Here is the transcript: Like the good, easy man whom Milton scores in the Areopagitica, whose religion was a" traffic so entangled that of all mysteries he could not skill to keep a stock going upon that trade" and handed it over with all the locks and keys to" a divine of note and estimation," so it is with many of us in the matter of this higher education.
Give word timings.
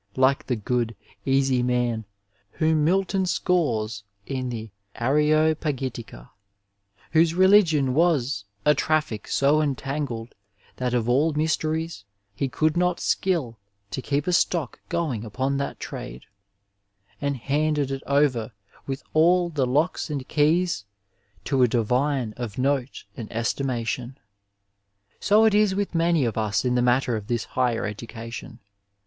Like 0.15 0.47
the 0.47 0.55
good, 0.55 0.95
easy 1.27 1.61
man 1.61 2.05
whom 2.53 2.83
Milton 2.83 3.27
scores 3.27 4.03
in 4.25 4.49
the 4.49 4.71
Areopagitica, 4.95 6.27
whose 7.11 7.35
religion 7.35 7.93
was 7.93 8.45
a" 8.65 8.73
traffic 8.73 9.27
so 9.27 9.61
entangled 9.61 10.33
that 10.77 10.95
of 10.95 11.07
all 11.07 11.33
mysteries 11.33 12.03
he 12.33 12.49
could 12.49 12.75
not 12.75 12.99
skill 12.99 13.59
to 13.91 14.01
keep 14.01 14.25
a 14.25 14.33
stock 14.33 14.79
going 14.89 15.23
upon 15.23 15.57
that 15.57 15.79
trade" 15.79 16.23
and 17.21 17.37
handed 17.37 17.91
it 17.91 18.01
over 18.07 18.53
with 18.87 19.03
all 19.13 19.49
the 19.51 19.67
locks 19.67 20.09
and 20.09 20.27
keys 20.27 20.83
to" 21.45 21.61
a 21.61 21.67
divine 21.67 22.33
of 22.37 22.57
note 22.57 23.03
and 23.15 23.31
estimation," 23.31 24.17
so 25.19 25.43
it 25.45 25.53
is 25.53 25.75
with 25.75 25.93
many 25.93 26.25
of 26.25 26.39
us 26.39 26.65
in 26.65 26.73
the 26.73 26.81
matter 26.81 27.15
of 27.15 27.27
this 27.27 27.43
higher 27.53 27.85
education. 27.85 28.57